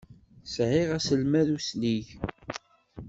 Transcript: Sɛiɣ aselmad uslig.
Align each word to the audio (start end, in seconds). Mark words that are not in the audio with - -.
Sɛiɣ 0.53 0.89
aselmad 0.97 1.47
uslig. 1.57 2.07